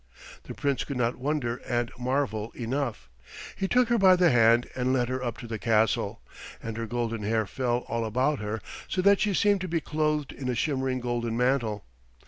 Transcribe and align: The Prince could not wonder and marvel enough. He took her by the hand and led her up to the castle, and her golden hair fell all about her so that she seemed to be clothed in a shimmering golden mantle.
The 0.45 0.55
Prince 0.55 0.83
could 0.83 0.97
not 0.97 1.17
wonder 1.19 1.57
and 1.57 1.91
marvel 1.95 2.49
enough. 2.55 3.07
He 3.55 3.67
took 3.67 3.89
her 3.89 3.99
by 3.99 4.15
the 4.15 4.31
hand 4.31 4.67
and 4.75 4.91
led 4.91 5.09
her 5.09 5.23
up 5.23 5.37
to 5.37 5.47
the 5.47 5.59
castle, 5.59 6.23
and 6.59 6.75
her 6.75 6.87
golden 6.87 7.21
hair 7.21 7.45
fell 7.45 7.85
all 7.87 8.03
about 8.03 8.39
her 8.39 8.61
so 8.87 9.03
that 9.03 9.19
she 9.19 9.35
seemed 9.35 9.61
to 9.61 9.67
be 9.67 9.79
clothed 9.79 10.31
in 10.31 10.49
a 10.49 10.55
shimmering 10.55 11.01
golden 11.01 11.37
mantle. 11.37 11.85